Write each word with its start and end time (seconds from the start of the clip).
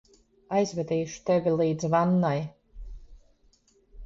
Aizvedīšu 0.59 1.19
tevi 1.27 1.53
līdz 1.59 1.91
vannai. 1.97 2.33